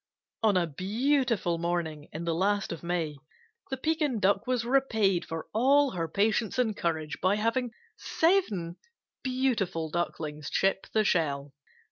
On 0.41 0.57
a 0.57 0.65
beautiful 0.65 1.59
morning 1.59 2.09
in 2.11 2.23
the 2.25 2.33
last 2.33 2.71
of 2.71 2.81
May, 2.81 3.17
the 3.69 3.77
Pekin 3.77 4.19
Duck 4.19 4.47
was 4.47 4.65
repaid 4.65 5.25
for 5.25 5.45
all 5.53 5.91
her 5.91 6.07
patience 6.07 6.57
and 6.57 6.75
courage 6.75 7.19
by 7.21 7.35
having 7.35 7.69
seven 7.99 8.77
beautiful 9.21 9.91
Ducklings 9.91 10.49
chip 10.49 10.87
the 10.91 11.03
shell. 11.03 11.53